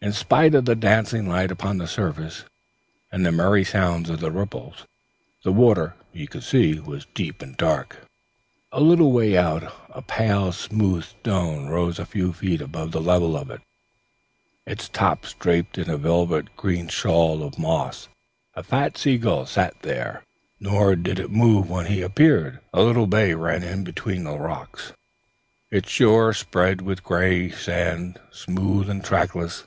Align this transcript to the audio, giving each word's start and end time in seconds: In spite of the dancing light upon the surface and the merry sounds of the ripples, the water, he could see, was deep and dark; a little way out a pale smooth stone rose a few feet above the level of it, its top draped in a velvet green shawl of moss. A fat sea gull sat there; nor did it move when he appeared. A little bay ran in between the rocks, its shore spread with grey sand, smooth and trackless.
In 0.00 0.12
spite 0.12 0.54
of 0.54 0.64
the 0.64 0.76
dancing 0.76 1.28
light 1.28 1.50
upon 1.50 1.76
the 1.78 1.88
surface 1.88 2.44
and 3.10 3.26
the 3.26 3.32
merry 3.32 3.64
sounds 3.64 4.08
of 4.08 4.20
the 4.20 4.30
ripples, 4.30 4.86
the 5.42 5.50
water, 5.52 5.96
he 6.12 6.26
could 6.28 6.44
see, 6.44 6.78
was 6.78 7.08
deep 7.14 7.42
and 7.42 7.56
dark; 7.56 8.06
a 8.70 8.80
little 8.80 9.10
way 9.12 9.36
out 9.36 9.64
a 9.90 10.00
pale 10.00 10.52
smooth 10.52 11.02
stone 11.02 11.66
rose 11.66 11.98
a 11.98 12.06
few 12.06 12.32
feet 12.32 12.60
above 12.60 12.92
the 12.92 13.00
level 13.02 13.36
of 13.36 13.50
it, 13.50 13.60
its 14.64 14.88
top 14.88 15.26
draped 15.40 15.76
in 15.76 15.90
a 15.90 15.98
velvet 15.98 16.56
green 16.56 16.86
shawl 16.86 17.42
of 17.42 17.58
moss. 17.58 18.08
A 18.54 18.62
fat 18.62 18.96
sea 18.96 19.18
gull 19.18 19.46
sat 19.46 19.74
there; 19.82 20.22
nor 20.60 20.94
did 20.94 21.18
it 21.18 21.28
move 21.32 21.68
when 21.68 21.86
he 21.86 22.02
appeared. 22.02 22.60
A 22.72 22.82
little 22.82 23.08
bay 23.08 23.34
ran 23.34 23.64
in 23.64 23.82
between 23.82 24.22
the 24.22 24.38
rocks, 24.38 24.92
its 25.72 25.90
shore 25.90 26.32
spread 26.32 26.82
with 26.82 27.02
grey 27.02 27.50
sand, 27.50 28.20
smooth 28.30 28.88
and 28.88 29.04
trackless. 29.04 29.64